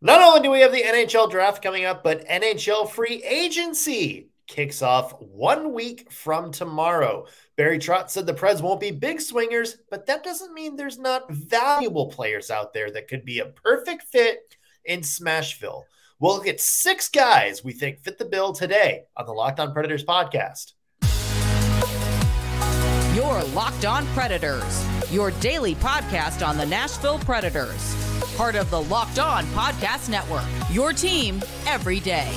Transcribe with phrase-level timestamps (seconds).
[0.00, 4.80] Not only do we have the NHL draft coming up, but NHL free agency kicks
[4.80, 7.26] off one week from tomorrow.
[7.56, 11.30] Barry Trotz said the Preds won't be big swingers, but that doesn't mean there's not
[11.32, 15.82] valuable players out there that could be a perfect fit in Smashville.
[16.20, 19.72] We'll look at six guys we think fit the bill today on the Locked On
[19.72, 20.74] Predators podcast.
[23.16, 28.07] Your Locked On Predators, your daily podcast on the Nashville Predators.
[28.38, 32.30] Part of the Locked On Podcast Network, your team every day.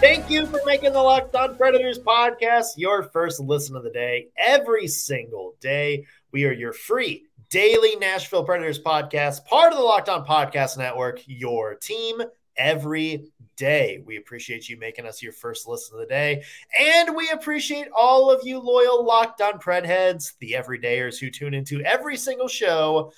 [0.00, 4.28] Thank you for making the Locked On Predators podcast your first listen of the day.
[4.38, 10.08] Every single day, we are your free daily Nashville Predators podcast, part of the Locked
[10.08, 12.22] On Podcast Network, your team
[12.56, 14.02] every day.
[14.04, 16.42] We appreciate you making us your first listen of the day.
[16.78, 21.54] And we appreciate all of you loyal Locked On Pred heads, the everydayers who tune
[21.54, 23.12] into every single show.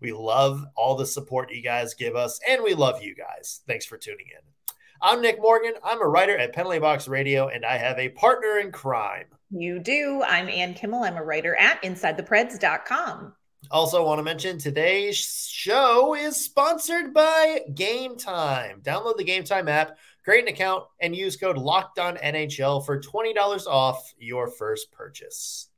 [0.00, 3.62] We love all the support you guys give us, and we love you guys.
[3.66, 4.74] Thanks for tuning in.
[5.00, 5.74] I'm Nick Morgan.
[5.84, 9.26] I'm a writer at Penalty Box Radio, and I have a partner in crime.
[9.50, 10.22] You do.
[10.26, 11.04] I'm Ann Kimmel.
[11.04, 13.32] I'm a writer at InsideThePreds.com.
[13.70, 15.16] Also, want to mention today's
[15.50, 18.80] show is sponsored by Game Time.
[18.82, 23.00] Download the Game Time app, create an account, and use code Locked On NHL for
[23.00, 25.68] twenty dollars off your first purchase.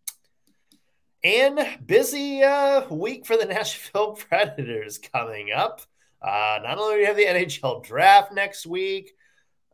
[1.25, 5.81] And busy uh, week for the Nashville Predators coming up.
[6.23, 9.13] Uh, not only do we have the NHL draft next week,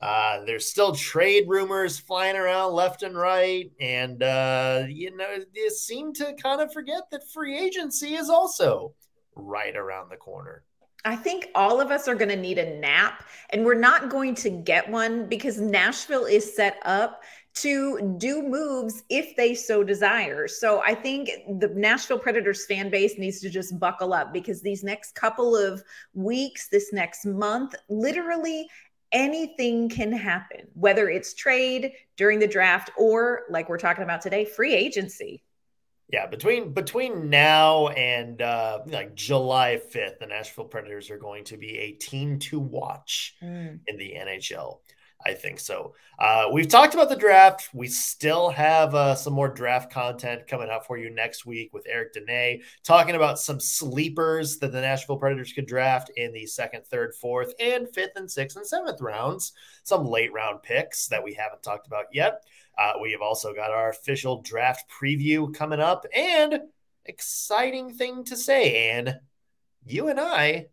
[0.03, 3.71] uh, there's still trade rumors flying around left and right.
[3.81, 8.95] And, uh, you know, they seem to kind of forget that free agency is also
[9.35, 10.65] right around the corner.
[11.05, 14.35] I think all of us are going to need a nap, and we're not going
[14.37, 17.23] to get one because Nashville is set up
[17.57, 20.47] to do moves if they so desire.
[20.47, 24.85] So I think the Nashville Predators fan base needs to just buckle up because these
[24.85, 28.69] next couple of weeks, this next month, literally
[29.17, 34.45] anything can happen, whether it's trade during the draft or like we're talking about today,
[34.45, 35.43] free agency.
[36.13, 41.57] Yeah, between between now and uh, like July fifth, the Nashville Predators are going to
[41.57, 43.81] be a team to watch mm.
[43.87, 44.79] in the NHL.
[45.25, 45.95] I think so.
[46.19, 47.71] Uh, we've talked about the draft.
[47.73, 51.87] We still have uh, some more draft content coming out for you next week with
[51.89, 56.87] Eric Dene talking about some sleepers that the Nashville Predators could draft in the second,
[56.87, 59.53] third, fourth, and fifth, and sixth, and seventh rounds.
[59.83, 62.43] Some late round picks that we haven't talked about yet.
[62.79, 66.61] Uh, we have also got our official draft preview coming up, and
[67.05, 69.21] exciting thing to say, Ann.
[69.85, 70.67] You and I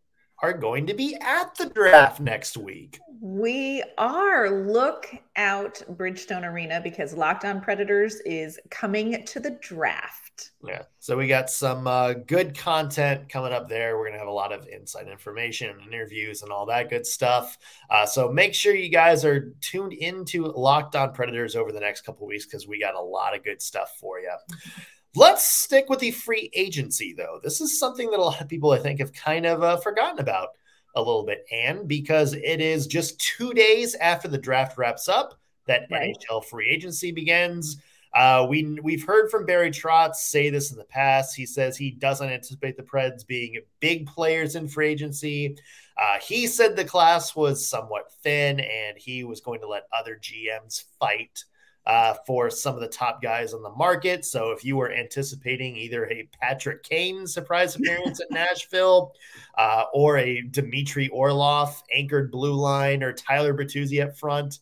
[0.43, 2.99] are going to be at the draft next week.
[3.21, 4.49] We are.
[4.49, 10.51] Look out, Bridgestone Arena, because Locked On Predators is coming to the draft.
[10.61, 10.83] Yeah.
[10.99, 13.97] So we got some uh, good content coming up there.
[13.97, 17.07] We're going to have a lot of inside information and interviews and all that good
[17.07, 17.57] stuff.
[17.89, 22.01] Uh, so make sure you guys are tuned into Locked On Predators over the next
[22.01, 24.35] couple weeks because we got a lot of good stuff for you.
[25.15, 27.39] Let's stick with the free agency, though.
[27.43, 30.19] This is something that a lot of people, I think, have kind of uh, forgotten
[30.19, 30.49] about
[30.95, 35.39] a little bit, and because it is just two days after the draft wraps up
[35.67, 36.15] that right.
[36.29, 37.77] NHL free agency begins.
[38.13, 41.35] Uh, we we've heard from Barry Trotz say this in the past.
[41.35, 45.57] He says he doesn't anticipate the Preds being big players in free agency.
[45.97, 50.19] Uh, he said the class was somewhat thin, and he was going to let other
[50.21, 51.43] GMs fight
[51.85, 54.25] uh, for some of the top guys on the market.
[54.25, 59.13] So if you were anticipating either a Patrick Kane surprise appearance at Nashville
[59.57, 64.59] uh, or a Dmitry Orlov anchored blue line or Tyler Bertuzzi up front,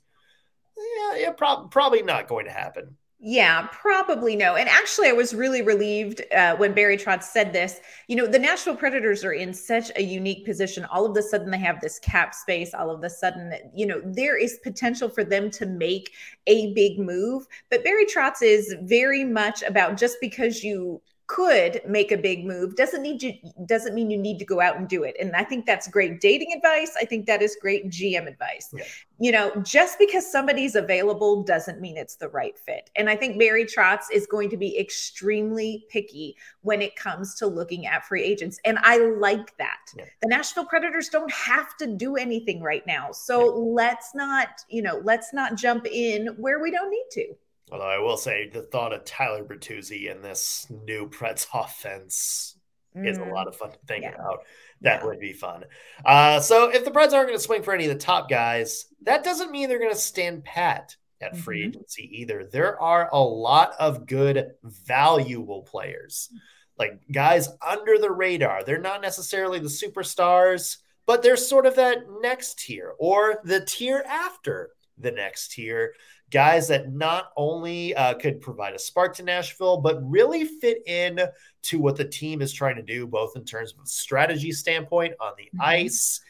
[0.78, 2.98] yeah, yeah prob- probably not going to happen.
[3.24, 4.56] Yeah, probably no.
[4.56, 7.80] And actually, I was really relieved uh, when Barry Trotz said this.
[8.08, 10.86] You know, the Nashville Predators are in such a unique position.
[10.86, 12.74] All of a sudden, they have this cap space.
[12.74, 16.14] All of a sudden, you know, there is potential for them to make
[16.48, 17.46] a big move.
[17.70, 21.00] But Barry Trotz is very much about just because you
[21.32, 23.34] could make a big move doesn't need you
[23.66, 25.16] doesn't mean you need to go out and do it.
[25.18, 26.94] And i think that's great dating advice.
[27.00, 28.70] I think that is great gm advice.
[28.74, 28.84] Yeah.
[29.18, 32.90] you know just because somebody's available doesn't mean it's the right fit.
[32.98, 37.48] And i think barry trotz is going to be extremely picky when it comes to
[37.48, 38.60] looking at free agents.
[38.66, 39.86] And i like that.
[39.98, 40.06] Yeah.
[40.22, 43.14] the nashville predators don't have to do anything right now.
[43.14, 43.74] So yeah.
[43.82, 47.36] let's not you know let's not jump in where we don't need to
[47.72, 52.58] Although I will say the thought of Tyler Bertuzzi in this new Preds offense
[52.96, 53.08] mm.
[53.08, 54.16] is a lot of fun to think yeah.
[54.16, 54.40] about.
[54.82, 55.06] That yeah.
[55.06, 55.66] would be fun.
[56.04, 58.86] Uh, so if the Preds aren't going to swing for any of the top guys,
[59.04, 61.70] that doesn't mean they're going to stand pat at free mm-hmm.
[61.70, 62.44] agency either.
[62.46, 66.30] There are a lot of good, valuable players,
[66.78, 68.64] like guys under the radar.
[68.64, 74.04] They're not necessarily the superstars, but they're sort of that next tier or the tier
[74.08, 75.94] after the next tier.
[76.32, 81.20] Guys that not only uh, could provide a spark to Nashville, but really fit in
[81.64, 85.14] to what the team is trying to do, both in terms of a strategy standpoint
[85.20, 85.62] on the mm-hmm.
[85.62, 86.22] ice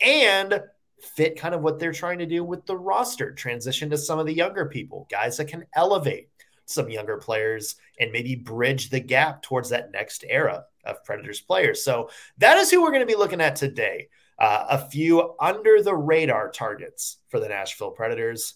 [0.00, 0.60] and
[1.00, 4.26] fit kind of what they're trying to do with the roster, transition to some of
[4.26, 6.28] the younger people, guys that can elevate
[6.66, 11.82] some younger players and maybe bridge the gap towards that next era of Predators players.
[11.82, 14.08] So that is who we're going to be looking at today.
[14.38, 18.54] Uh, a few under the radar targets for the Nashville Predators.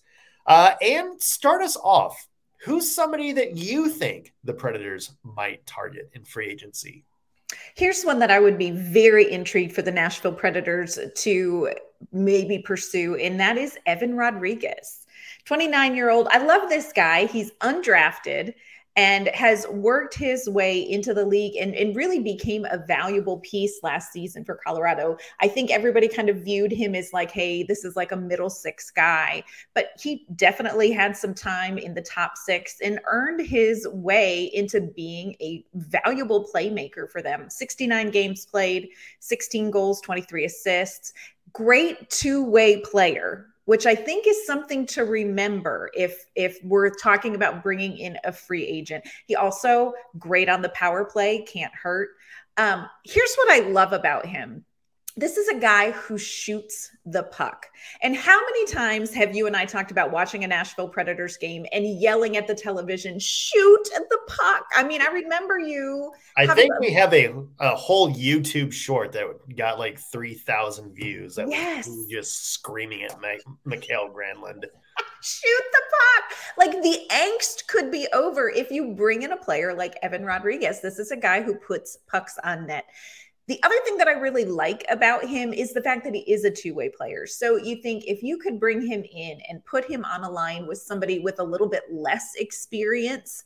[0.50, 2.26] Uh, and start us off.
[2.64, 7.04] Who's somebody that you think the Predators might target in free agency?
[7.76, 11.70] Here's one that I would be very intrigued for the Nashville Predators to
[12.10, 15.06] maybe pursue, and that is Evan Rodrigues.
[15.44, 16.26] 29 year old.
[16.32, 17.26] I love this guy.
[17.26, 18.54] He's undrafted
[19.00, 23.80] and has worked his way into the league and, and really became a valuable piece
[23.82, 25.16] last season for Colorado.
[25.40, 28.50] I think everybody kind of viewed him as like, hey, this is like a middle
[28.50, 29.42] six guy,
[29.72, 34.82] but he definitely had some time in the top six and earned his way into
[34.82, 37.48] being a valuable playmaker for them.
[37.48, 41.14] 69 games played, 16 goals, 23 assists.
[41.54, 47.36] Great two way player which I think is something to remember if if we're talking
[47.36, 49.04] about bringing in a free agent.
[49.28, 52.08] He also great on the power play, can't hurt.
[52.56, 54.64] Um, here's what I love about him
[55.16, 57.66] this is a guy who shoots the puck.
[58.02, 61.66] And how many times have you and I talked about watching a Nashville Predators game
[61.72, 64.64] and yelling at the television, shoot the puck?
[64.74, 66.12] I mean, I remember you.
[66.36, 69.26] I think we have a, a whole YouTube short that
[69.56, 71.34] got like 3,000 views.
[71.34, 71.88] That yes.
[71.88, 73.18] was just screaming at
[73.64, 74.64] Mikael Granlund.
[75.22, 76.38] shoot the puck.
[76.56, 80.80] Like the angst could be over if you bring in a player like Evan Rodrigues.
[80.80, 82.86] This is a guy who puts pucks on net.
[83.50, 86.44] The other thing that I really like about him is the fact that he is
[86.44, 87.26] a two way player.
[87.26, 90.68] So you think if you could bring him in and put him on a line
[90.68, 93.42] with somebody with a little bit less experience,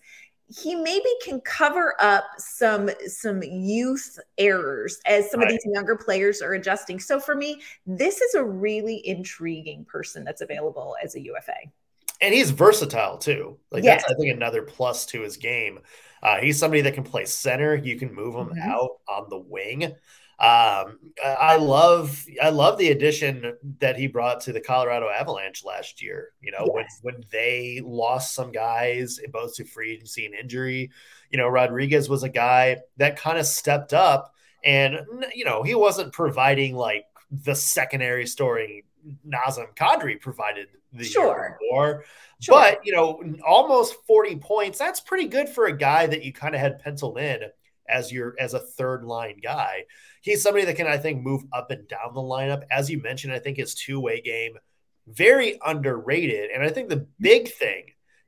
[0.49, 5.47] he maybe can cover up some some youth errors as some right.
[5.47, 7.01] of these younger players are adjusting.
[7.01, 11.55] So for me, this is a really intriguing person that's available as a UFA.
[12.21, 13.57] And he's versatile too.
[13.71, 14.03] Like yes.
[14.03, 15.79] that's I think another plus to his game.
[16.25, 17.75] Uh, he's somebody that can play center.
[17.75, 18.71] You can move him mm-hmm.
[18.71, 19.95] out on the wing.
[20.41, 26.03] Um, I love I love the addition that he brought to the Colorado Avalanche last
[26.03, 26.31] year.
[26.41, 26.99] You know, yes.
[27.03, 30.91] when when they lost some guys both to free agency and injury,
[31.31, 34.35] you know, Rodrigues was a guy that kind of stepped up
[34.65, 38.85] and you know, he wasn't providing like the secondary story
[39.27, 41.59] Nazem Kadri provided the sure.
[41.73, 42.05] Sure.
[42.55, 46.55] But, you know, almost 40 points, that's pretty good for a guy that you kind
[46.55, 47.41] of had penciled in
[47.89, 49.85] as your as a third line guy.
[50.21, 52.65] He's somebody that can, I think, move up and down the lineup.
[52.71, 54.59] As you mentioned, I think his two-way game
[55.07, 56.51] very underrated.
[56.51, 57.85] And I think the big thing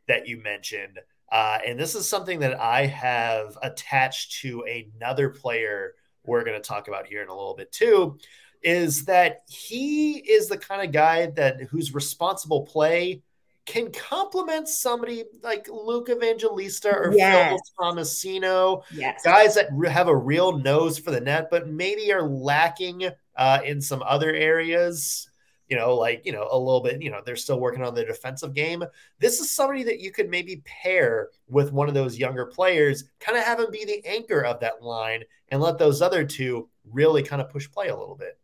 [0.09, 0.99] that you mentioned,
[1.33, 5.95] uh, and this is something that I have attached to another player
[6.25, 8.19] we're going to talk about here in a little bit too,
[8.67, 13.23] is that he is the kind of guy that whose responsible play
[13.65, 17.49] can complement somebody like Luke Evangelista or yes.
[17.49, 19.23] Phil Tomasino, yes.
[19.25, 23.81] guys that have a real nose for the net, but maybe are lacking uh, in
[23.81, 25.29] some other areas.
[25.69, 27.03] You know, like you know, a little bit.
[27.03, 28.85] You know, they're still working on their defensive game.
[29.19, 33.39] This is somebody that you could maybe pair with one of those younger players, kind
[33.39, 37.23] of have him be the anchor of that line, and let those other two really
[37.23, 38.39] kind of push play a little bit.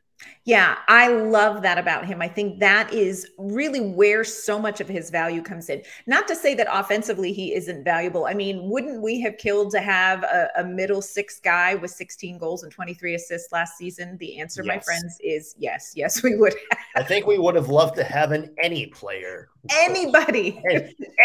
[0.45, 2.21] Yeah, I love that about him.
[2.21, 5.83] I think that is really where so much of his value comes in.
[6.09, 8.27] Not to say that offensively he isn't valuable.
[8.27, 12.39] I mean, wouldn't we have killed to have a, a middle six guy with 16
[12.39, 14.17] goals and 23 assists last season?
[14.19, 14.75] The answer, yes.
[14.75, 15.93] my friends, is yes.
[15.95, 16.79] Yes, we would have.
[16.97, 19.49] I think we would have loved to have an any player.
[19.71, 20.61] Anybody.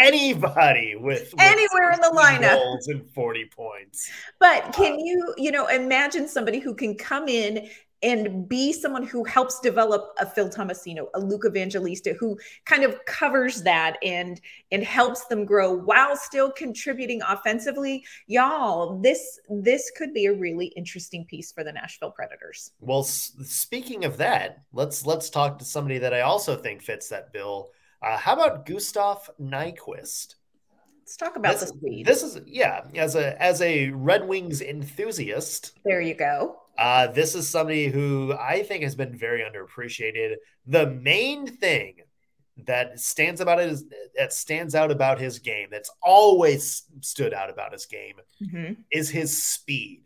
[0.00, 2.54] Anybody with, with anywhere in the lineup.
[2.54, 4.08] Goals and 40 points.
[4.38, 7.68] But can uh, you, you know, imagine somebody who can come in
[8.02, 13.04] and be someone who helps develop a Phil Tomasino, a Luke Evangelista, who kind of
[13.06, 14.40] covers that and
[14.70, 18.04] and helps them grow while still contributing offensively.
[18.26, 22.72] Y'all, this this could be a really interesting piece for the Nashville Predators.
[22.80, 27.08] Well, s- speaking of that, let's let's talk to somebody that I also think fits
[27.08, 27.70] that bill.
[28.00, 30.36] Uh, how about Gustav Nyquist?
[31.00, 35.72] Let's talk about this, this This is yeah, as a as a Red Wings enthusiast.
[35.84, 36.60] There you go.
[36.78, 40.36] Uh, this is somebody who I think has been very underappreciated.
[40.66, 41.96] The main thing
[42.66, 43.78] that stands about it
[44.16, 48.72] that stands out about his game that's always stood out about his game mm-hmm.
[48.90, 50.02] is his speed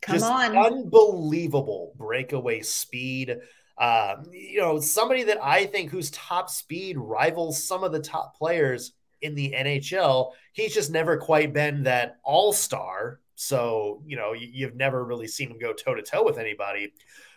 [0.00, 0.56] Come Just on.
[0.56, 3.38] unbelievable breakaway speed
[3.78, 8.36] um, you know somebody that i think whose top speed rivals some of the top
[8.36, 14.66] players in the nhl he's just never quite been that all-star so you know you,
[14.66, 16.92] have never really seen him go toe-to-toe with anybody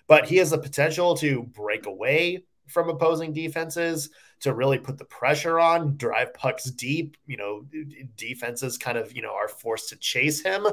[0.08, 4.10] but he has the potential to break away from opposing defenses
[4.42, 7.18] to really put the pressure on, drive pucks deep.
[7.26, 7.66] You know,
[8.16, 10.68] defenses kind of, you know, are forced to chase him.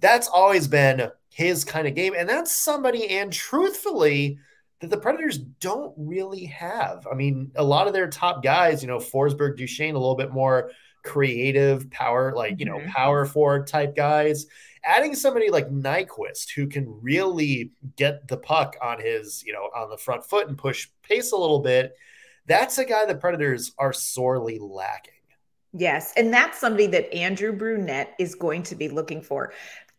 [0.00, 2.14] That's always been his kind of game.
[2.16, 4.38] And that's somebody, and truthfully,
[4.80, 7.06] that the Predators don't really have.
[7.10, 10.32] I mean, a lot of their top guys, you know, Forsberg, Duchene, a little bit
[10.32, 10.70] more
[11.06, 12.90] creative power, like, you know, mm-hmm.
[12.90, 14.46] power forward type guys
[14.86, 19.90] adding somebody like Nyquist who can really get the puck on his, you know, on
[19.90, 21.94] the front foot and push pace a little bit,
[22.46, 25.12] that's a guy the Predators are sorely lacking.
[25.72, 29.52] Yes, and that's somebody that Andrew Brunette is going to be looking for.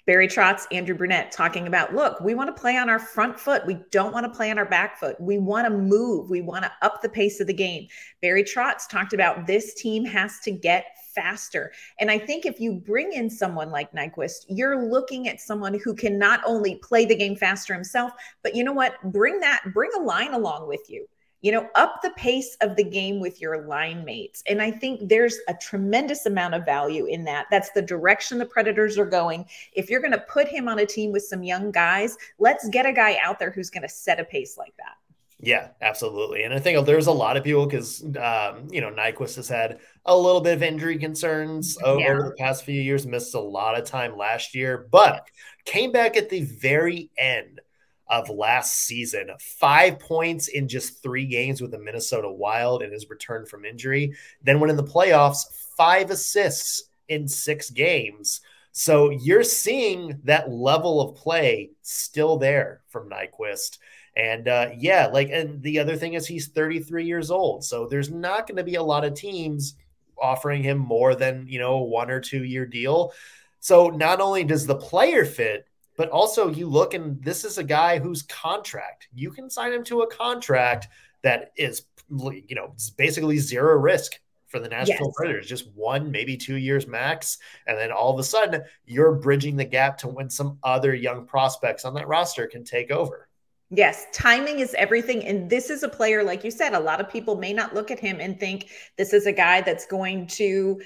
[0.07, 3.65] Barry Trotz, Andrew Brunette talking about, look, we want to play on our front foot.
[3.65, 5.19] We don't want to play on our back foot.
[5.19, 6.29] We want to move.
[6.29, 7.89] We want to up the pace of the game.
[8.21, 11.73] Barry Trotz talked about this team has to get faster.
[11.99, 15.93] And I think if you bring in someone like Nyquist, you're looking at someone who
[15.93, 18.93] can not only play the game faster himself, but you know what?
[19.11, 21.05] Bring that, bring a line along with you
[21.41, 24.43] you know, up the pace of the game with your line mates.
[24.47, 27.45] And I think there's a tremendous amount of value in that.
[27.51, 29.45] That's the direction the Predators are going.
[29.73, 32.85] If you're going to put him on a team with some young guys, let's get
[32.85, 34.95] a guy out there who's going to set a pace like that.
[35.39, 36.43] Yeah, absolutely.
[36.43, 39.79] And I think there's a lot of people because, um, you know, Nyquist has had
[40.05, 42.13] a little bit of injury concerns over yeah.
[42.15, 45.27] the past few years, missed a lot of time last year, but
[45.65, 47.61] came back at the very end
[48.09, 49.29] of last season.
[49.39, 54.13] Five points in just three games with the Minnesota Wild in his return from injury.
[54.41, 55.43] Then, when in the playoffs,
[55.77, 58.41] five assists in six games.
[58.71, 63.79] So you're seeing that level of play still there from Nyquist.
[64.15, 67.63] And uh, yeah, like, and the other thing is he's 33 years old.
[67.63, 69.75] So there's not going to be a lot of teams
[70.21, 73.13] offering him more than, you know, one or two year deal.
[73.59, 77.63] So not only does the player fit, but also you look and this is a
[77.63, 80.87] guy whose contract you can sign him to a contract
[81.23, 84.13] that is you know basically zero risk
[84.47, 85.13] for the Nashville yes.
[85.15, 87.37] Predators, just one, maybe two years max.
[87.67, 91.25] And then all of a sudden, you're bridging the gap to when some other young
[91.25, 93.27] prospects on that roster can take over.
[93.69, 95.25] Yes, timing is everything.
[95.25, 97.91] And this is a player, like you said, a lot of people may not look
[97.91, 100.81] at him and think this is a guy that's going to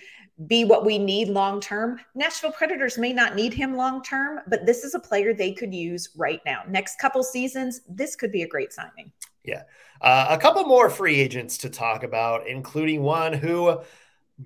[0.47, 1.99] be what we need long term.
[2.15, 5.73] Nashville Predators may not need him long term, but this is a player they could
[5.73, 6.63] use right now.
[6.67, 9.11] Next couple seasons, this could be a great signing.
[9.43, 9.63] Yeah.
[10.01, 13.79] Uh, a couple more free agents to talk about, including one who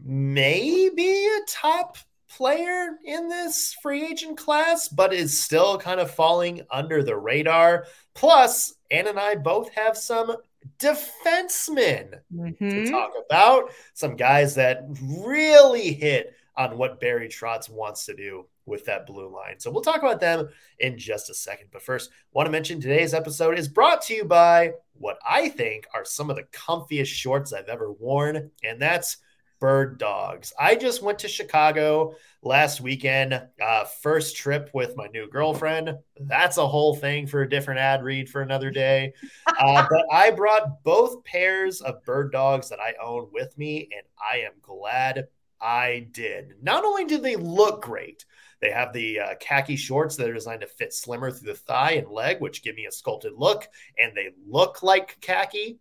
[0.03, 1.97] may be a top
[2.27, 7.85] player in this free agent class, but is still kind of falling under the radar.
[8.13, 10.35] Plus, Ann and I both have some
[10.79, 12.69] defensemen mm-hmm.
[12.69, 13.71] to talk about.
[13.93, 19.27] Some guys that really hit on what Barry Trotz wants to do with that blue
[19.27, 19.59] line.
[19.59, 21.67] So we'll talk about them in just a second.
[21.71, 25.87] But first, want to mention today's episode is brought to you by what I think
[25.93, 29.17] are some of the comfiest shorts I've ever worn, and that's
[29.59, 30.53] bird dogs.
[30.59, 35.97] I just went to Chicago last weekend, uh, first trip with my new girlfriend.
[36.19, 39.13] That's a whole thing for a different ad read for another day.
[39.47, 44.05] Uh, but I brought both pairs of bird dogs that I own with me, and
[44.19, 45.27] I am glad
[45.61, 46.53] I did.
[46.61, 48.25] Not only do they look great,
[48.61, 51.93] they have the uh, khaki shorts that are designed to fit slimmer through the thigh
[51.93, 55.79] and leg, which give me a sculpted look, and they look like khaki,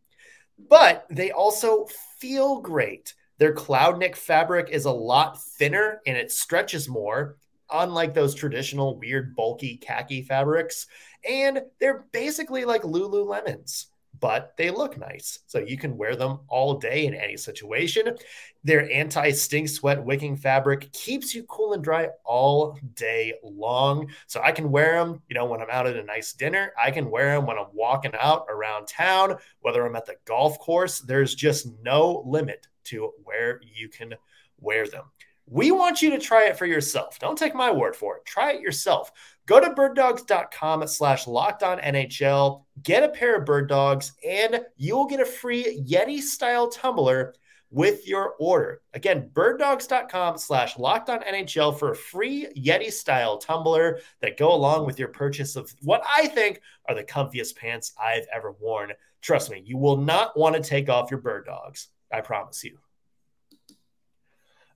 [0.68, 1.86] but they also
[2.18, 3.14] feel great.
[3.38, 7.36] Their cloud knit fabric is a lot thinner and it stretches more,
[7.72, 10.86] unlike those traditional weird bulky khaki fabrics.
[11.28, 13.86] And they're basically like Lululemons,
[14.20, 15.40] but they look nice.
[15.48, 18.16] So you can wear them all day in any situation.
[18.62, 24.10] Their anti stink sweat wicking fabric keeps you cool and dry all day long.
[24.28, 26.72] So I can wear them, you know, when I'm out at a nice dinner.
[26.80, 30.60] I can wear them when I'm walking out around town, whether I'm at the golf
[30.60, 31.00] course.
[31.00, 34.14] There's just no limit to where you can
[34.58, 35.04] wear them.
[35.46, 37.18] We want you to try it for yourself.
[37.18, 38.24] Don't take my word for it.
[38.24, 39.12] Try it yourself.
[39.46, 44.96] Go to birddogs.com slash locked on NHL, get a pair of bird dogs, and you
[44.96, 47.34] will get a free Yeti style tumbler
[47.70, 48.80] with your order.
[48.94, 54.86] Again, birddogs.com slash locked on NHL for a free Yeti style tumbler that go along
[54.86, 58.92] with your purchase of what I think are the comfiest pants I've ever worn.
[59.20, 61.88] Trust me, you will not want to take off your bird dogs.
[62.14, 62.78] I promise you.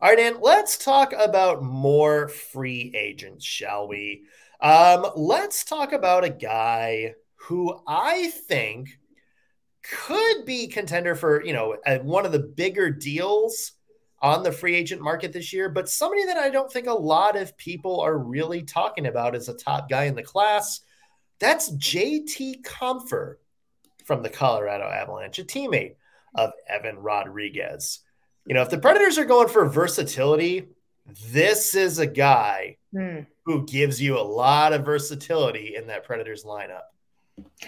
[0.01, 4.25] All right, and let's talk about more free agents, shall we?
[4.61, 8.99] Um, let's talk about a guy who I think
[9.83, 13.73] could be contender for, you know, one of the bigger deals
[14.21, 17.37] on the free agent market this year, but somebody that I don't think a lot
[17.37, 20.81] of people are really talking about as a top guy in the class.
[21.39, 23.37] That's JT Compher
[24.05, 25.95] from the Colorado Avalanche, a teammate
[26.39, 28.01] of Evan Rodrigues.
[28.47, 30.69] You know, if the Predators are going for versatility,
[31.31, 33.27] this is a guy mm.
[33.45, 36.83] who gives you a lot of versatility in that Predators lineup.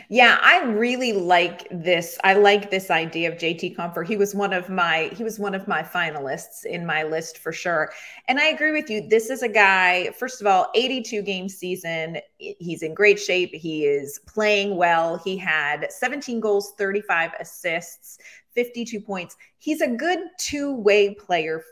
[0.08, 2.18] Yeah, I really like this.
[2.24, 4.06] I like this idea of JT Compher.
[4.06, 7.52] He was one of my he was one of my finalists in my list for
[7.52, 7.92] sure.
[8.28, 9.08] And I agree with you.
[9.08, 12.18] This is a guy, first of all, 82 game season.
[12.38, 13.54] He's in great shape.
[13.54, 15.18] He is playing well.
[15.18, 18.18] He had 17 goals, 35 assists,
[18.54, 19.36] 52 points.
[19.58, 21.62] He's a good two-way player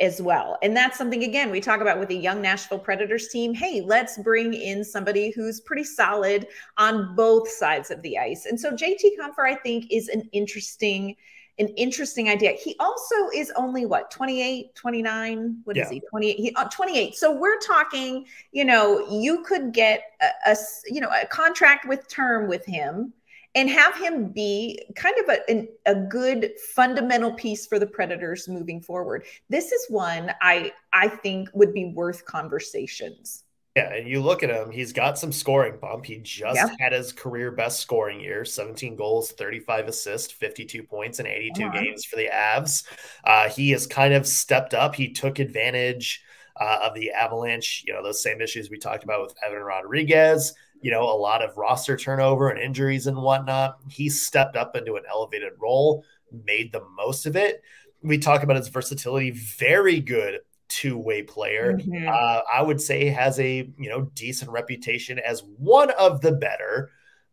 [0.00, 0.58] as well.
[0.62, 3.52] And that's something, again, we talk about with a young Nashville Predators team.
[3.52, 8.46] Hey, let's bring in somebody who's pretty solid on both sides of the ice.
[8.46, 11.16] And so JT Compher, I think, is an interesting
[11.60, 12.52] an interesting idea.
[12.52, 15.82] He also is only what 28, 29, What yeah.
[15.82, 16.00] is he?
[16.08, 17.16] 28 he, uh, 28.
[17.16, 22.08] So we're talking, you know, you could get a, a you know, a contract with
[22.08, 23.12] term with him
[23.54, 28.48] and have him be kind of a, an, a good fundamental piece for the predators
[28.48, 29.24] moving forward.
[29.48, 33.44] This is one i i think would be worth conversations.
[33.74, 36.04] Yeah and you look at him he's got some scoring bump.
[36.04, 41.26] He just had his career best scoring year 17 goals 35 assists 52 points in
[41.26, 41.82] 82 uh-huh.
[41.82, 42.84] games for the avs.
[43.24, 44.94] Uh, he has kind of stepped up.
[44.94, 46.22] He took advantage
[46.60, 50.54] uh, of the avalanche you know those same issues we talked about with evan rodrigues
[50.80, 53.78] you know, a lot of roster turnover and injuries and whatnot.
[53.88, 56.04] He stepped up into an elevated role,
[56.46, 57.62] made the most of it.
[58.02, 61.74] We talk about his versatility, very good two-way player.
[61.74, 62.08] Mm-hmm.
[62.08, 66.90] Uh, I would say has a you know decent reputation as one of the better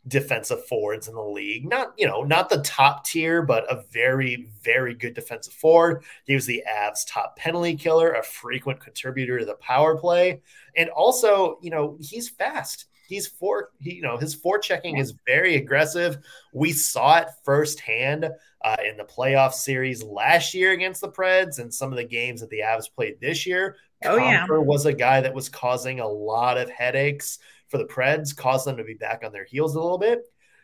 [0.07, 1.67] defensive forwards in the league.
[1.67, 6.03] Not you know not the top tier, but a very very good defensive forward.
[6.25, 10.41] He was the Avs' top penalty killer, a frequent contributor to the power play,
[10.75, 15.55] and also you know he's fast he's for he, you know his forechecking is very
[15.55, 16.17] aggressive.
[16.53, 18.29] We saw it firsthand
[18.63, 22.41] uh, in the playoff series last year against the Preds and some of the games
[22.41, 23.77] that the Avs played this year.
[24.03, 28.35] Oh yeah, was a guy that was causing a lot of headaches for the Preds,
[28.35, 30.23] caused them to be back on their heels a little bit.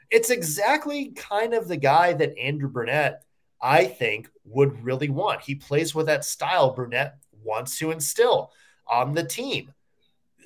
[0.10, 3.23] It's exactly kind of the guy that Andrew Brunette,
[3.62, 5.41] I think, would really want.
[5.41, 8.51] He plays with that style Brunette wants to instill
[8.88, 9.73] on the team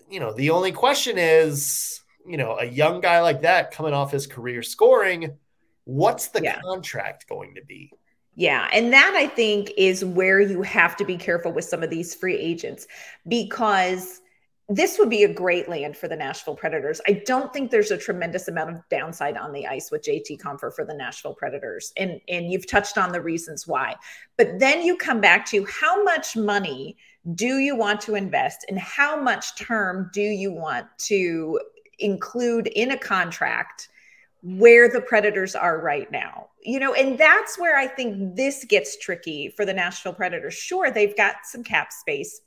[0.09, 4.11] you know, the only question is, you know, a young guy like that coming off
[4.11, 5.37] his career scoring,
[5.85, 6.59] what's the yeah.
[6.61, 7.91] contract going to be?
[8.35, 8.67] Yeah.
[8.73, 12.13] And that I think is where you have to be careful with some of these
[12.13, 12.85] free agents
[13.27, 14.21] because
[14.67, 16.99] this would be a great land for the Nashville Predators.
[17.07, 20.73] I don't think there's a tremendous amount of downside on the ice with JT Compher
[20.73, 21.93] for the Nashville Predators.
[21.97, 23.95] And and you've touched on the reasons why.
[24.37, 26.97] But then you come back to how much money
[27.33, 31.59] do you want to invest and how much term do you want to
[31.97, 33.89] include in a contract
[34.43, 38.97] where the predators are right now you know and that's where i think this gets
[38.97, 42.41] tricky for the nashville predators sure they've got some cap space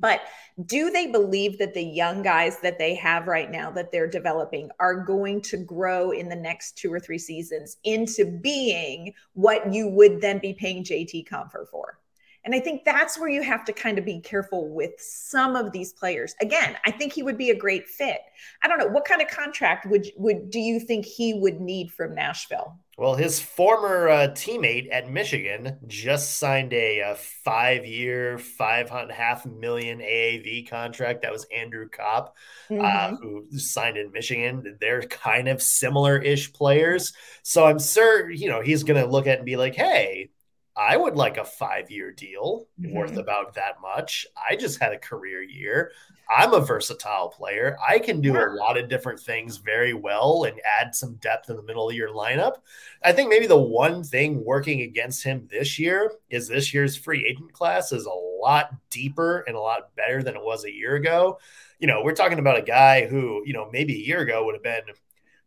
[0.00, 0.22] but
[0.66, 4.70] do they believe that the young guys that they have right now that they're developing
[4.78, 9.88] are going to grow in the next two or three seasons into being what you
[9.88, 11.98] would then be paying JT Compher for?
[12.46, 15.72] And I think that's where you have to kind of be careful with some of
[15.72, 16.36] these players.
[16.40, 18.20] Again, I think he would be a great fit.
[18.62, 21.90] I don't know what kind of contract would would do you think he would need
[21.90, 22.78] from Nashville?
[22.96, 29.14] Well, his former uh, teammate at Michigan just signed a, a five-year, five and a
[29.14, 31.20] half million AAV contract.
[31.20, 32.34] That was Andrew Copp,
[32.70, 33.14] uh, mm-hmm.
[33.14, 34.78] uh, who signed in Michigan.
[34.80, 39.38] They're kind of similar-ish players, so I'm sure you know he's going to look at
[39.38, 40.30] and be like, "Hey,
[40.76, 42.94] I would like a five year deal mm-hmm.
[42.94, 44.26] worth about that much.
[44.36, 45.92] I just had a career year.
[46.28, 47.78] I'm a versatile player.
[47.86, 48.46] I can do yeah.
[48.46, 51.94] a lot of different things very well and add some depth in the middle of
[51.94, 52.56] your lineup.
[53.02, 57.26] I think maybe the one thing working against him this year is this year's free
[57.26, 60.96] agent class is a lot deeper and a lot better than it was a year
[60.96, 61.38] ago.
[61.78, 64.54] You know, we're talking about a guy who, you know, maybe a year ago would
[64.54, 64.82] have been,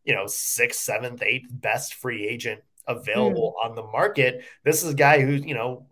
[0.06, 3.66] you know, sixth, seventh, eighth best free agent available mm.
[3.66, 4.44] on the market.
[4.66, 5.86] This is a guy who's, you know,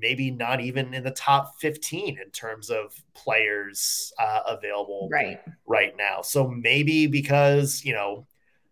[0.00, 5.94] maybe not even in the top 15 in terms of players uh, available right right
[5.96, 6.22] now.
[6.22, 8.26] So maybe because, you know,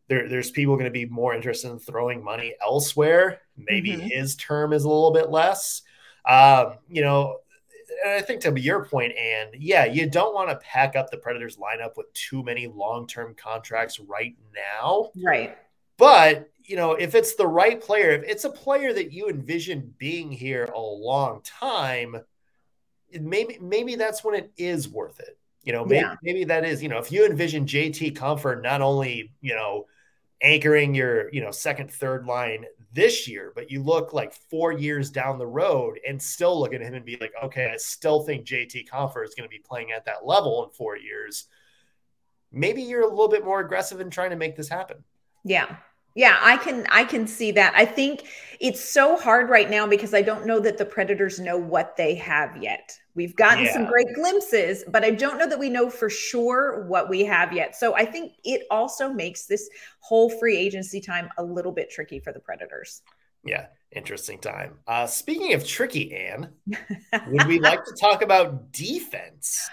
[0.08, 3.42] there, there's people going to be more interested in throwing money elsewhere.
[3.56, 4.08] Maybe mm-hmm.
[4.08, 5.82] his term is a little bit less.
[6.26, 7.38] Um, you know,
[8.04, 11.18] and I think to your point, and yeah, you don't want to pack up the
[11.18, 15.10] Predators lineup with too many long term contracts right now.
[15.22, 15.56] Right.
[15.96, 19.94] But, you know, if it's the right player, if it's a player that you envision
[19.96, 22.16] being here a long time,
[23.18, 25.38] maybe maybe that's when it is worth it.
[25.64, 26.14] You know, maybe, yeah.
[26.22, 29.86] maybe that is, you know, if you envision JT Compher not only, you know,
[30.42, 35.10] anchoring your, you know, second, third line this year, but you look like four years
[35.10, 38.46] down the road and still look at him and be like, okay, I still think
[38.46, 41.46] JT Compher is going to be playing at that level in four years.
[42.52, 45.04] Maybe you're a little bit more aggressive in trying to make this happen.
[45.44, 45.76] Yeah.
[46.18, 47.74] Yeah, I can I can see that.
[47.76, 48.24] I think
[48.58, 52.16] it's so hard right now because I don't know that the Predators know what they
[52.16, 52.98] have yet.
[53.14, 53.72] We've gotten yeah.
[53.72, 57.52] some great glimpses, but I don't know that we know for sure what we have
[57.52, 57.76] yet.
[57.76, 62.18] So I think it also makes this whole free agency time a little bit tricky
[62.18, 63.02] for the Predators.
[63.44, 64.78] Yeah, interesting time.
[64.88, 66.50] Uh, speaking of tricky, Ann,
[67.28, 69.70] would we like to talk about defense?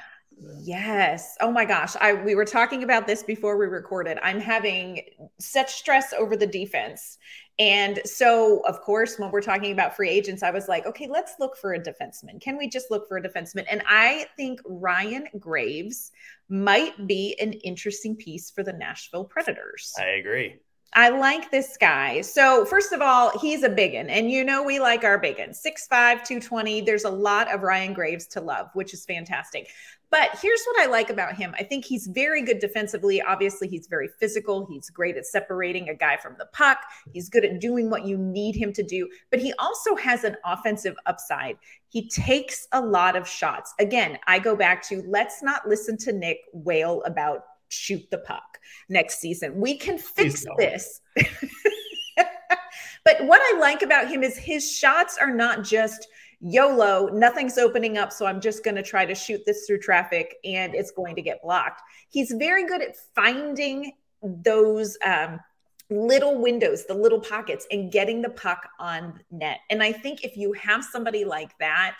[0.60, 1.36] Yes.
[1.40, 1.96] Oh my gosh.
[2.00, 4.18] I we were talking about this before we recorded.
[4.22, 5.02] I'm having
[5.40, 7.18] such stress over the defense.
[7.58, 11.36] And so, of course, when we're talking about free agents, I was like, okay, let's
[11.40, 12.42] look for a defenseman.
[12.42, 13.66] Can we just look for a defenseman?
[13.70, 16.12] And I think Ryan Graves
[16.50, 19.94] might be an interesting piece for the Nashville Predators.
[19.98, 20.60] I agree.
[20.98, 22.22] I like this guy.
[22.22, 25.50] So, first of all, he's a biggin, and you know we like our biggin.
[25.50, 26.82] 6'5, 220.
[26.82, 29.70] There's a lot of Ryan Graves to love, which is fantastic.
[30.16, 31.54] But here's what I like about him.
[31.60, 33.22] I think he's very good defensively.
[33.22, 34.66] Obviously, he's very physical.
[34.66, 36.78] He's great at separating a guy from the puck.
[37.12, 39.10] He's good at doing what you need him to do.
[39.30, 41.58] But he also has an offensive upside.
[41.90, 43.74] He takes a lot of shots.
[43.78, 48.60] Again, I go back to let's not listen to Nick wail about shoot the puck
[48.88, 49.60] next season.
[49.60, 51.02] We can fix this.
[53.06, 56.08] but what I like about him is his shots are not just
[56.42, 58.12] YOLO, nothing's opening up.
[58.12, 61.22] So I'm just going to try to shoot this through traffic and it's going to
[61.22, 61.82] get blocked.
[62.10, 65.40] He's very good at finding those um,
[65.90, 69.60] little windows, the little pockets, and getting the puck on net.
[69.70, 72.00] And I think if you have somebody like that,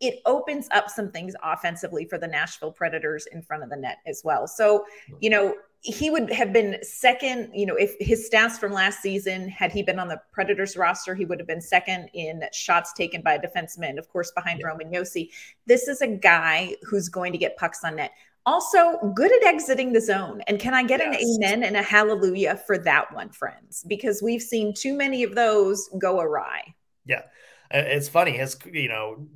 [0.00, 3.98] it opens up some things offensively for the Nashville Predators in front of the net
[4.06, 4.46] as well.
[4.46, 4.84] So,
[5.20, 5.54] you know,
[5.86, 9.82] he would have been second, you know, if his stats from last season, had he
[9.82, 13.40] been on the Predators roster, he would have been second in shots taken by a
[13.40, 14.66] defenseman, of course, behind yeah.
[14.66, 15.30] Roman Josi.
[15.66, 18.12] This is a guy who's going to get pucks on net
[18.46, 20.40] also good at exiting the zone.
[20.46, 21.20] And can I get yes.
[21.20, 23.84] an amen and a hallelujah for that one, friends?
[23.86, 26.74] Because we've seen too many of those go awry.
[27.04, 27.22] Yeah.
[27.70, 29.26] It's funny, his you know,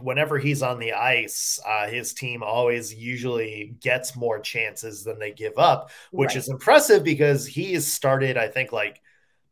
[0.00, 5.32] whenever he's on the ice, uh, his team always usually gets more chances than they
[5.32, 6.36] give up, which right.
[6.36, 9.00] is impressive because he has started, I think, like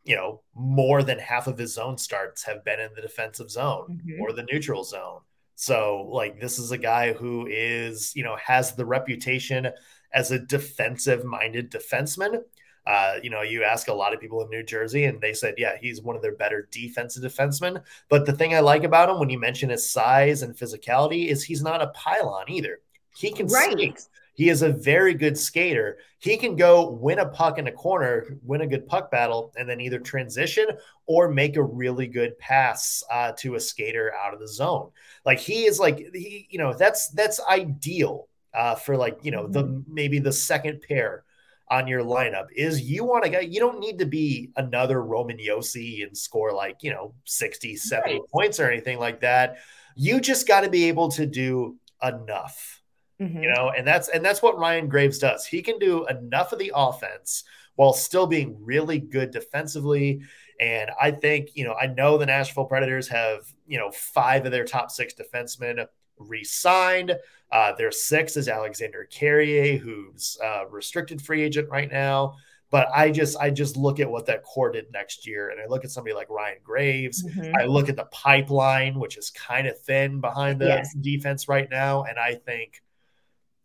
[0.05, 4.03] you know, more than half of his zone starts have been in the defensive zone
[4.05, 4.21] mm-hmm.
[4.21, 5.21] or the neutral zone.
[5.57, 9.69] So, like, this is a guy who is, you know, has the reputation
[10.13, 12.43] as a defensive minded defenseman.
[12.87, 15.55] Uh, you know, you ask a lot of people in New Jersey, and they said,
[15.57, 17.83] yeah, he's one of their better defensive defensemen.
[18.09, 21.43] But the thing I like about him when you mention his size and physicality is
[21.43, 22.81] he's not a pylon either.
[23.17, 23.73] He can right.
[23.73, 24.07] skate.
[24.35, 25.99] He is a very good skater.
[26.19, 29.69] He can go win a puck in a corner, win a good puck battle, and
[29.69, 30.67] then either transition
[31.07, 34.91] or make a really good pass uh, to a skater out of the zone.
[35.25, 39.47] Like he is like he, you know, that's that's ideal uh, for like you know
[39.47, 39.95] the mm-hmm.
[39.95, 41.23] maybe the second pair
[41.69, 45.39] on your lineup is you want to get you don't need to be another Roman
[45.39, 48.21] Josi and score like you know 60 70 right.
[48.31, 49.57] points or anything like that
[49.97, 52.83] you just got to be able to do enough
[53.21, 53.43] Mm-hmm.
[53.43, 55.47] You know, and that's and that's what Ryan Graves does.
[55.47, 57.45] He can do enough of the offense
[57.77, 60.23] while still being really good defensively.
[60.61, 64.53] And I think, you know, I know the Nashville Predators have, you know, five of
[64.53, 65.85] their top six defensemen
[66.17, 67.17] re-signed.
[67.55, 72.35] Uh, their six is Alexander Carrier, who's a restricted free agent right now.
[72.71, 75.67] But I just I just look at what that core did next year, and I
[75.69, 77.25] look at somebody like Ryan Graves.
[77.25, 77.55] Mm-hmm.
[77.59, 80.93] I look at the pipeline, which is kind of thin behind the yes.
[81.01, 82.83] defense right now, and I think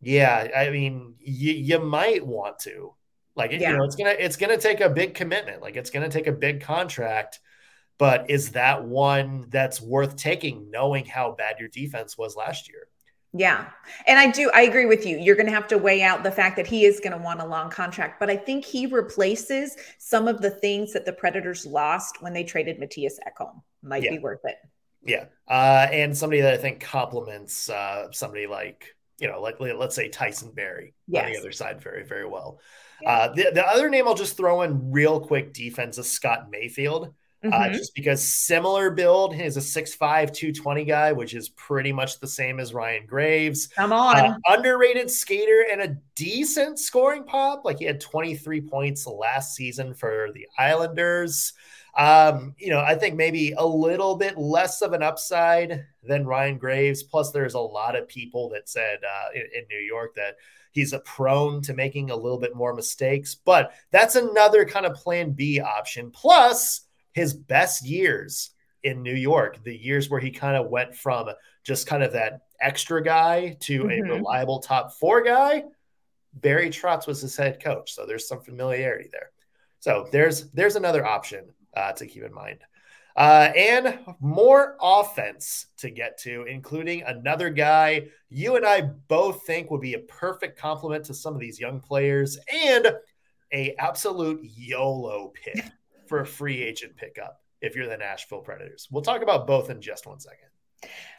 [0.02, 2.94] yeah, I mean, you, you might want to.
[3.36, 3.72] Like, yeah.
[3.72, 5.62] you know, it's gonna it's gonna take a big commitment.
[5.62, 7.40] Like, it's gonna take a big contract.
[7.98, 12.88] But is that one that's worth taking, knowing how bad your defense was last year?
[13.34, 13.70] Yeah.
[14.08, 15.18] And I do, I agree with you.
[15.18, 17.42] You're going to have to weigh out the fact that he is going to want
[17.42, 21.66] a long contract, but I think he replaces some of the things that the Predators
[21.66, 23.62] lost when they traded Matthias Ekholm.
[23.84, 24.12] Might yeah.
[24.12, 24.56] be worth it.
[25.04, 25.26] Yeah.
[25.48, 30.10] Uh, and somebody that I think complements uh, somebody like you know, like let's say
[30.10, 31.26] Tyson Barrie yes.
[31.26, 32.60] on the other side very, very well.
[33.02, 33.12] Yeah.
[33.12, 37.14] Uh, the, the other name I'll just throw in real quick defense is Scott Mayfield.
[37.42, 37.62] Uh, mm-hmm.
[37.62, 39.98] Uh, just because similar build, is a 6'5,
[40.34, 43.68] 220 guy, which is pretty much the same as Ryan Graves.
[43.68, 44.18] Come on.
[44.18, 47.64] Uh, underrated skater and a decent scoring pop.
[47.64, 51.54] Like he had 23 points last season for the Islanders.
[51.98, 56.58] Um, you know, I think maybe a little bit less of an upside than Ryan
[56.58, 57.04] Graves.
[57.04, 60.36] Plus, there's a lot of people that said uh, in, in New York that
[60.72, 64.94] he's a prone to making a little bit more mistakes, but that's another kind of
[64.94, 66.12] plan B option.
[66.12, 66.82] Plus,
[67.20, 68.52] his best years
[68.84, 71.30] in New York, the years where he kind of went from
[71.64, 74.10] just kind of that extra guy to mm-hmm.
[74.10, 75.64] a reliable top four guy.
[76.34, 79.32] Barry Trotz was his head coach, so there's some familiarity there.
[79.80, 82.60] So there's there's another option uh, to keep in mind.
[83.16, 89.72] Uh, and more offense to get to, including another guy you and I both think
[89.72, 92.96] would be a perfect complement to some of these young players, and
[93.52, 95.66] a absolute YOLO pick
[96.10, 98.88] for a free agent pickup if you're the Nashville Predators.
[98.92, 100.50] We'll talk about both in just one second.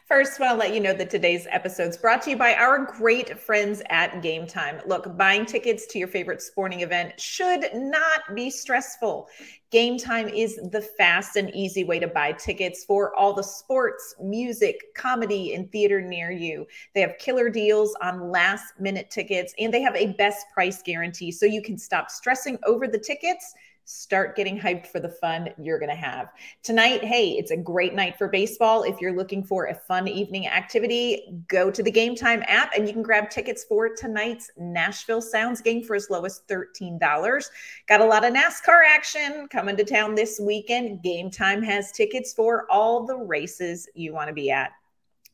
[0.07, 2.55] First, I want to let you know that today's episode is brought to you by
[2.55, 4.81] our great friends at Game Time.
[4.85, 9.29] Look, buying tickets to your favorite sporting event should not be stressful.
[9.71, 14.15] Game Time is the fast and easy way to buy tickets for all the sports,
[14.21, 16.65] music, comedy, and theater near you.
[16.93, 21.31] They have killer deals on last minute tickets and they have a best price guarantee
[21.31, 23.53] so you can stop stressing over the tickets
[23.85, 26.29] start getting hyped for the fun you're going to have.
[26.63, 28.83] Tonight, hey, it's a great night for baseball.
[28.83, 32.87] If you're looking for a fun evening activity, go to the Game Time app and
[32.87, 36.99] you can grab tickets for tonight's Nashville Sounds game for as low as $13.
[37.87, 41.03] Got a lot of NASCAR action coming to town this weekend.
[41.03, 44.71] Game Time has tickets for all the races you want to be at.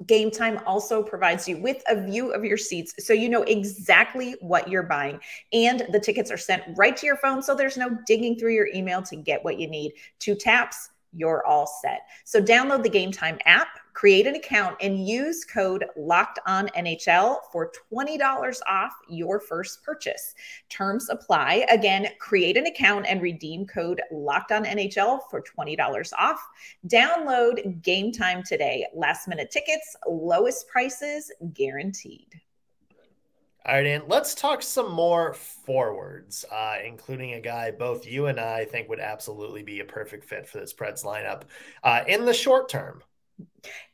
[0.05, 4.36] Game Time also provides you with a view of your seats so you know exactly
[4.41, 5.19] what you're buying.
[5.53, 8.67] And the tickets are sent right to your phone, so there's no digging through your
[8.75, 9.93] email to get what you need.
[10.19, 12.01] Two taps, you're all set.
[12.25, 17.39] So download the Game Time app, create an account, and use code Locked On NHL
[17.51, 20.36] for twenty dollars off your first purchase.
[20.69, 21.65] Terms apply.
[21.71, 26.39] Again, create an account and redeem code Locked On NHL for twenty dollars off.
[26.88, 28.86] Download Game Time today.
[28.93, 32.39] Last minute tickets, lowest prices guaranteed.
[33.65, 38.39] All right, and let's talk some more forwards, uh, including a guy both you and
[38.39, 41.41] I think would absolutely be a perfect fit for this Preds lineup
[41.83, 43.01] uh, in the short term.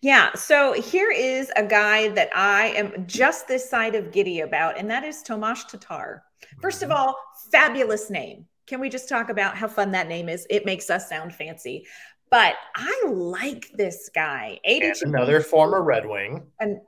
[0.02, 0.34] Yeah.
[0.34, 4.90] So here is a guy that I am just this side of giddy about, and
[4.92, 6.24] that is Tomas Tatar.
[6.62, 6.98] 1st of mm-hmm.
[6.98, 7.16] all,
[7.52, 8.46] fabulous name.
[8.68, 10.48] Can we just talk about how fun that name is?
[10.50, 11.86] It makes us sound fancy.
[12.30, 14.60] But I like this guy.
[14.64, 16.44] 82 another former Red Wing.
[16.60, 16.82] And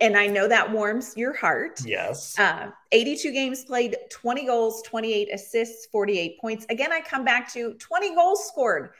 [0.00, 1.80] and I know that warms your heart.
[1.84, 2.38] Yes.
[2.38, 6.66] Uh, 82 games played, 20 goals, 28 assists, 48 points.
[6.68, 8.90] Again, I come back to 20 goals scored.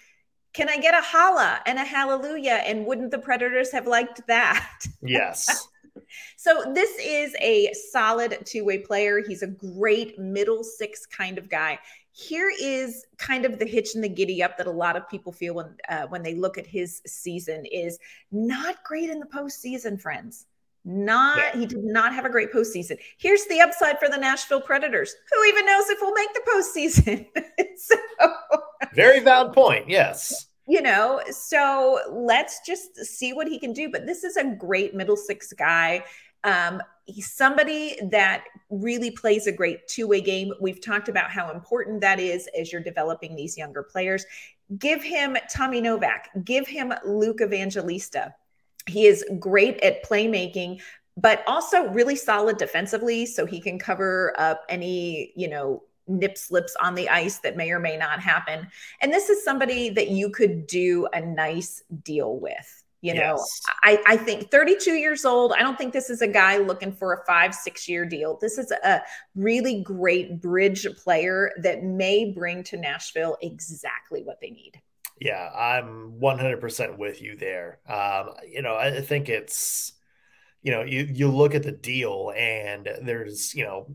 [0.57, 2.63] Can I get a holla and a hallelujah?
[2.65, 4.81] And wouldn't the Predators have liked that?
[5.03, 5.69] Yes.
[6.39, 9.23] so this is a solid two-way player.
[9.23, 11.79] He's a great middle six kind of guy.
[12.13, 15.31] Here is kind of the hitch and the giddy up that a lot of people
[15.31, 17.99] feel when uh, when they look at his season is
[18.33, 20.47] not great in the postseason, friends.
[20.87, 21.61] Not yeah.
[21.61, 22.97] he did not have a great postseason.
[23.19, 25.15] Here's the upside for the Nashville Predators.
[25.35, 27.27] Who even knows if we'll make the postseason?
[27.77, 27.97] so,
[28.97, 29.89] Very valid point.
[29.89, 30.49] Yes.
[30.67, 33.89] You know, so let's just see what he can do.
[33.89, 36.03] But this is a great middle six guy.
[36.43, 40.53] Um, he's somebody that really plays a great two-way game.
[40.61, 44.27] We've talked about how important that is as you're developing these younger players.
[44.79, 46.31] Give him Tommy Novak.
[46.45, 48.35] Give him Luke Evangelista
[48.87, 50.81] he is great at playmaking,
[51.17, 53.27] but also really solid defensively.
[53.27, 57.71] So he can cover up any, you know, nip slips on the ice that may
[57.71, 58.69] or may not happen.
[59.01, 62.83] And this is somebody that you could do a nice deal with.
[63.03, 63.61] You know, yes.
[63.85, 65.53] I, I think 32 years old.
[65.53, 68.39] I don't think this is a guy looking for a five, six year deal.
[68.41, 69.03] This is a
[69.37, 74.81] really great bridge player that may bring to Nashville exactly what they need.
[75.21, 77.79] Yeah, I'm 100% with you there.
[77.89, 79.93] Um, you know, I think it's,
[80.63, 83.95] you know, you you look at the deal and there's, you know,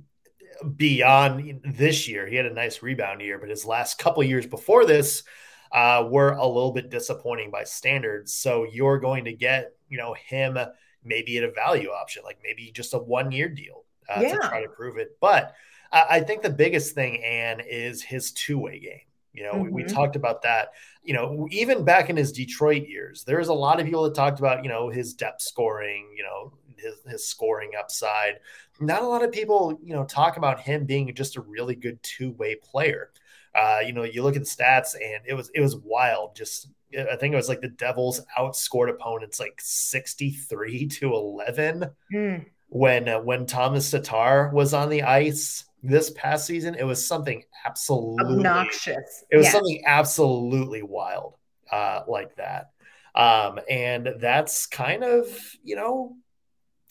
[0.76, 4.86] beyond this year, he had a nice rebound year, but his last couple years before
[4.86, 5.24] this
[5.72, 8.34] uh, were a little bit disappointing by standards.
[8.34, 10.58] So you're going to get, you know, him
[11.04, 14.34] maybe at a value option, like maybe just a one year deal uh, yeah.
[14.34, 15.18] to try to prove it.
[15.20, 15.54] But
[15.92, 19.02] I, I think the biggest thing, Ann, is his two way game.
[19.34, 19.74] You know, mm-hmm.
[19.74, 20.70] we, we, talked about that.
[21.04, 24.40] You know, even back in his Detroit years, there's a lot of people that talked
[24.40, 28.40] about, you know, his depth scoring, you know, his his scoring upside.
[28.80, 32.02] Not a lot of people, you know, talk about him being just a really good
[32.04, 33.12] two way player.
[33.54, 36.36] Uh, you know, you look at the stats, and it was it was wild.
[36.36, 41.86] Just I think it was like the Devils outscored opponents like sixty three to eleven
[42.14, 42.46] mm.
[42.70, 46.76] when uh, when Tomas Tatar was on the ice this past season.
[46.76, 49.24] It was something absolutely obnoxious.
[49.30, 49.52] It was yeah.
[49.52, 51.36] something absolutely wild
[51.72, 52.72] uh, like that.
[53.14, 55.28] Um, and that's kind of,
[55.64, 56.16] you know,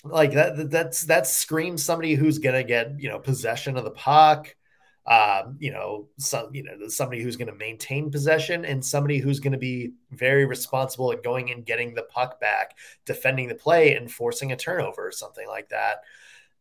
[0.05, 4.55] like that, that's, that screams somebody who's to get, you know, possession of the puck,
[5.07, 9.59] um, you know, some, you know, somebody who's to maintain possession and somebody who's to
[9.59, 14.53] be very responsible at going and getting the puck back, defending the play and forcing
[14.53, 16.03] a turnover or something like that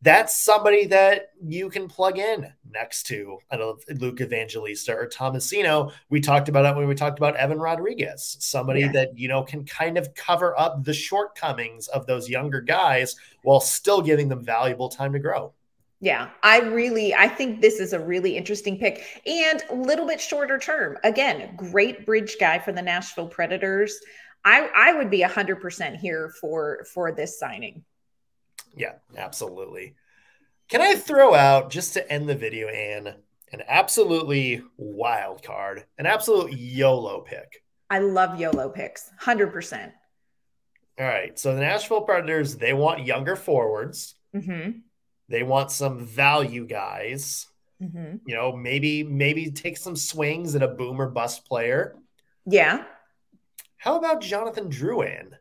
[0.01, 5.91] that's somebody that you can plug in next to I know, Luke Evangelista or Tomasino.
[6.09, 8.91] We talked about it when we talked about Evan Rodrigues, somebody yeah.
[8.93, 13.59] that you know can kind of cover up the shortcomings of those younger guys while
[13.59, 15.53] still giving them valuable time to grow.
[16.01, 20.21] Yeah, I really I think this is a really interesting pick and a little bit
[20.21, 20.97] shorter term.
[21.03, 23.99] Again, great bridge guy for the Nashville Predators.
[24.45, 27.83] I I would be 100% here for for this signing.
[28.75, 29.95] Yeah, absolutely.
[30.69, 33.15] Can I throw out just to end the video, Ann,
[33.51, 37.63] an absolutely wild card, an absolute YOLO pick?
[37.89, 39.91] I love YOLO picks, 100%.
[40.99, 41.39] All right.
[41.39, 44.15] So the Nashville Predators, they want younger forwards.
[44.35, 44.79] Mm-hmm.
[45.29, 47.47] They want some value guys.
[47.81, 48.17] Mm-hmm.
[48.25, 51.95] You know, maybe maybe take some swings at a boomer bust player.
[52.45, 52.83] Yeah.
[53.77, 55.31] How about Jonathan Drouin?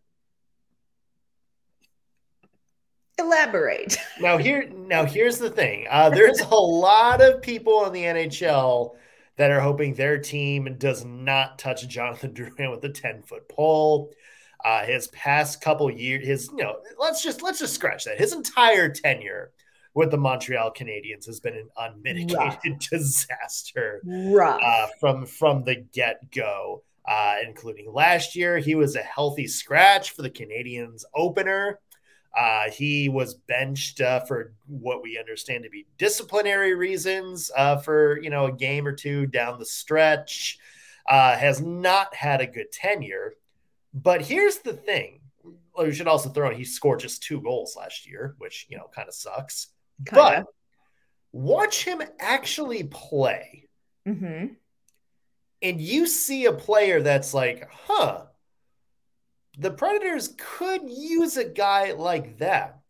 [3.18, 3.98] Elaborate.
[4.20, 5.86] Now here now here's the thing.
[5.88, 8.96] Uh, there's a lot of people in the nhl
[9.36, 14.10] that are hoping their team does not touch jonathan drouin with a 10 foot pole.
[14.64, 18.18] Uh, his past couple years his you know let's just let's just scratch that.
[18.18, 19.52] His entire tenure
[19.94, 22.60] with the montreal canadiens has been an unmitigated Rough.
[22.90, 24.02] disaster.
[24.62, 26.82] Uh, from from the get-go.
[27.06, 31.78] Uh, including last year he was a healthy scratch for the canadiens opener
[32.36, 38.20] uh, he was benched uh, for what we understand to be disciplinary reasons uh, for
[38.20, 40.58] you know a game or two down the stretch.
[41.08, 43.32] Uh, has not had a good tenure,
[43.94, 45.20] but here's the thing:
[45.74, 48.76] well, we should also throw in he scored just two goals last year, which you
[48.76, 49.68] know kind of sucks.
[50.06, 50.44] Kinda.
[50.44, 50.46] But
[51.32, 53.68] watch him actually play,
[54.06, 54.52] mm-hmm.
[55.62, 58.24] and you see a player that's like, huh
[59.58, 62.80] the Predators could use a guy like that.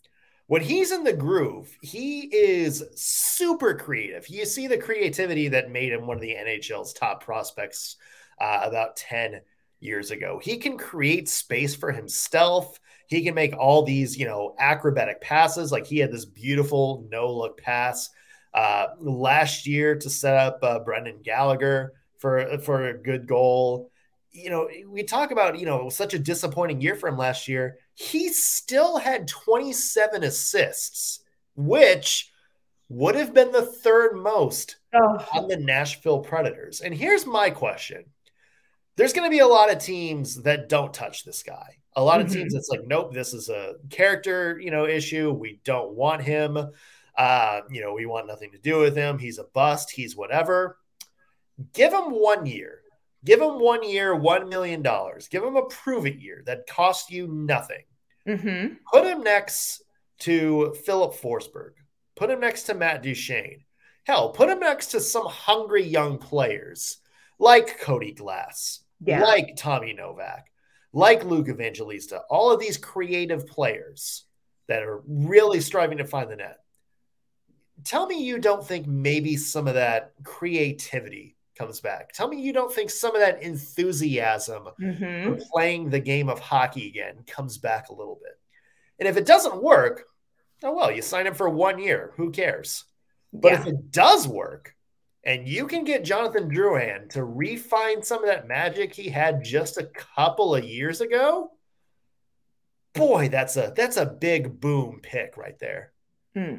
[0.46, 4.28] When he's in the groove, he is super creative.
[4.28, 7.96] You see the creativity that made him one of the NHL's top prospects
[8.40, 9.40] uh, about 10
[9.80, 10.40] years ago.
[10.42, 12.80] He can create space for himself.
[13.08, 15.72] He can make all these, you know, acrobatic passes.
[15.72, 18.10] Like he had this beautiful no look pass
[18.54, 23.90] uh, last year to set up uh, Brendan Gallagher for for a good goal
[24.32, 27.78] you know, we talk about, you know, such a disappointing year for him last year.
[27.94, 31.20] He still had 27 assists,
[31.56, 32.30] which
[32.88, 35.26] would have been the third most oh.
[35.34, 36.80] on the Nashville Predators.
[36.80, 38.04] And here's my question
[38.96, 41.76] there's going to be a lot of teams that don't touch this guy.
[41.94, 42.26] A lot mm-hmm.
[42.26, 45.30] of teams that's like, nope, this is a character, you know, issue.
[45.32, 46.58] We don't want him.
[47.16, 49.18] Uh, you know, we want nothing to do with him.
[49.18, 49.90] He's a bust.
[49.90, 50.78] He's whatever.
[51.72, 52.82] Give him one year
[53.24, 54.82] Give him one year, $1 million.
[55.30, 57.82] Give him a prove it year that cost you nothing.
[58.26, 58.74] Mm-hmm.
[58.92, 59.82] Put him next
[60.20, 61.72] to Filip Forsberg.
[62.14, 63.64] Put him next to Matt Duchene.
[64.04, 66.98] Hell, put him next to some hungry young players
[67.38, 69.22] like Cody Glass, yeah.
[69.22, 70.46] like Tommy Novak,
[70.92, 74.24] like Luke Evangelista, all of these creative players
[74.66, 76.58] that are really striving to find the net.
[77.84, 82.12] Tell me you don't think maybe some of that creativity comes back.
[82.12, 85.34] Tell me you don't think some of that enthusiasm mm-hmm.
[85.34, 88.38] for playing the game of hockey again comes back a little bit.
[88.98, 90.04] And if it doesn't work,
[90.62, 92.12] oh well, you sign him for one year.
[92.16, 92.84] Who cares?
[93.32, 93.60] But yeah.
[93.60, 94.74] if it does work,
[95.24, 99.76] and you can get Jonathan Drouin to refine some of that magic he had just
[99.76, 101.50] a couple of years ago,
[102.94, 105.92] boy, that's a that's a big boom pick right there.
[106.38, 106.54] Hmm.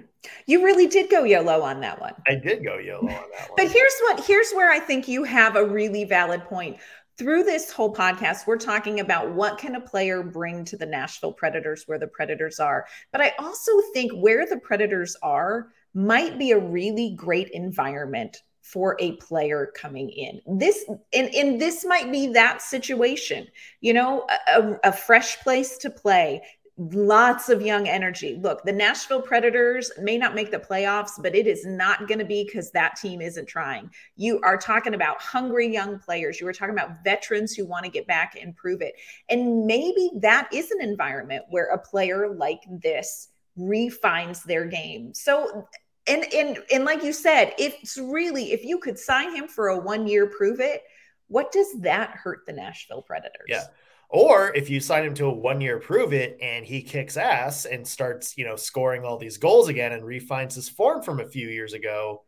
[0.46, 2.14] You really did go YOLO on that one.
[2.28, 3.20] I did go YOLO on that
[3.50, 3.56] one.
[3.56, 6.78] but here's what here's where I think you have a really valid point.
[7.18, 11.34] Through this whole podcast, we're talking about what can a player bring to the Nashville
[11.34, 12.86] Predators where the Predators are.
[13.12, 18.96] But I also think where the Predators are might be a really great environment for
[19.00, 20.42] a player coming in.
[20.60, 23.48] This and, and this might be that situation,
[23.82, 26.42] you know, a, a fresh place to play,
[26.80, 28.40] lots of young energy.
[28.42, 32.26] Look, the Nashville Predators may not make the playoffs, but it is not going to
[32.26, 33.92] be because that team isn't trying.
[34.16, 36.40] You are talking about hungry young players.
[36.40, 38.96] You are talking about veterans who want to get back and prove it.
[39.30, 43.28] And maybe that is an environment where a player like this
[43.58, 45.14] refines their game.
[45.14, 45.68] So
[46.08, 49.78] and and and like you said, it's really if you could sign him for a
[49.78, 50.84] one year prove it,
[51.28, 53.48] what does that hurt the Nashville Predators?
[53.50, 53.64] Yeah.
[54.10, 57.66] Or if you sign him to a one year prove it and he kicks ass
[57.66, 61.28] and starts, you know, scoring all these goals again and refines his form from a
[61.28, 62.24] few years ago,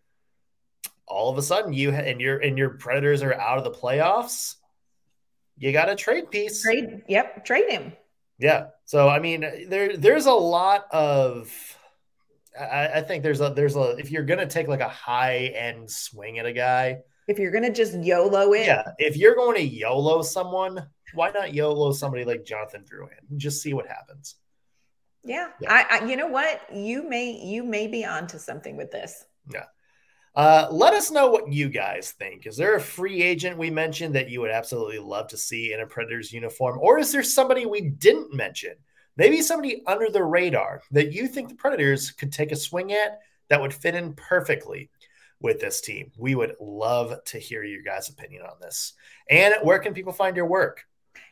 [1.08, 4.56] all of a sudden you and your and your Predators are out of the playoffs.
[5.58, 6.62] You got a trade piece.
[6.62, 7.94] Trade, yep, trade him.
[8.38, 8.68] Yeah.
[8.86, 11.52] So I mean, there there's a lot of
[12.60, 15.90] I, I think there's a there's a if you're gonna take like a high end
[15.90, 18.92] swing at a guy, if you're gonna just YOLO it, yeah.
[18.98, 23.38] If you're going to YOLO someone, why not YOLO somebody like Jonathan Drouin?
[23.38, 24.36] Just see what happens.
[25.24, 25.72] Yeah, yeah.
[25.72, 29.26] I, I, you know what you may you may be onto something with this.
[29.52, 29.66] Yeah.
[30.34, 32.48] Uh, let us know what you guys think.
[32.48, 35.82] Is there a free agent we mentioned that you would absolutely love to see in
[35.82, 38.76] a Predators uniform, or is there somebody we didn't mention?
[39.18, 43.20] Maybe somebody under the radar that you think the Predators could take a swing at
[43.50, 44.90] that would fit in perfectly
[45.42, 46.12] with this team.
[46.18, 48.94] We would love to hear your guys' opinion on this.
[49.30, 50.86] And where can people find your work?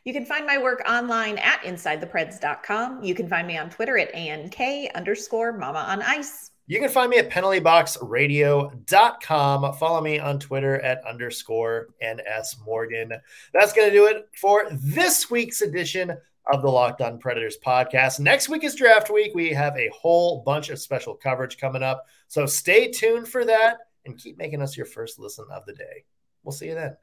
[0.04, 3.02] You can find my work online at InsideThePreds.com.
[3.02, 6.52] You can find me on Twitter at ANK underscore Mama on Ice.
[6.66, 9.74] You can find me at penaltyboxradio.com.
[9.74, 13.12] Follow me on Twitter at underscore NS Morgan.
[13.52, 16.16] That's going to do it for this week's edition
[16.52, 18.20] of the Locked On Predators podcast.
[18.20, 19.32] Next week is draft week.
[19.34, 22.06] We have a whole bunch of special coverage coming up.
[22.28, 26.04] So stay tuned for that and keep making us your first listen of the day.
[26.42, 26.96] We'll see you then.